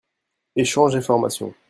Echange 0.55 0.95
et 0.95 1.01
formation. 1.03 1.53